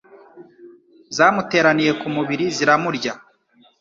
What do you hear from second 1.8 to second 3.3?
ku mubiri ziramurya